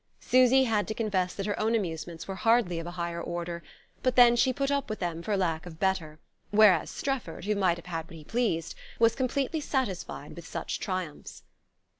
Susy 0.19 0.63
had 0.63 0.87
to 0.87 0.95
confess 0.95 1.35
that 1.35 1.45
her 1.45 1.59
own 1.59 1.75
amusements 1.75 2.27
were 2.27 2.33
hardly 2.33 2.79
of 2.79 2.87
a 2.87 2.97
higher 2.97 3.21
order; 3.21 3.61
but 4.01 4.15
then 4.15 4.35
she 4.35 4.51
put 4.51 4.71
up 4.71 4.89
with 4.89 4.97
them 4.97 5.21
for 5.21 5.37
lack 5.37 5.67
of 5.67 5.79
better, 5.79 6.17
whereas 6.49 6.89
Strefford, 6.89 7.45
who 7.45 7.53
might 7.53 7.77
have 7.77 7.85
had 7.85 8.05
what 8.07 8.15
he 8.15 8.23
pleased, 8.23 8.73
was 8.97 9.13
completely 9.13 9.61
satisfied 9.61 10.35
with 10.35 10.47
such 10.47 10.79
triumphs. 10.79 11.43